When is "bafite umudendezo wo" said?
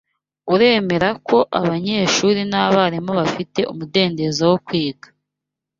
3.19-4.57